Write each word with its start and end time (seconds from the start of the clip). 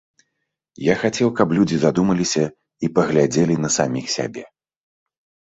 Я 0.83 0.93
хацеў, 1.01 1.29
каб 1.41 1.53
людзі 1.57 1.77
задумаліся 1.83 2.45
і 2.87 2.89
паглядзелі 2.97 3.55
на 3.67 3.75
саміх 3.77 4.05
сябе. 4.17 4.43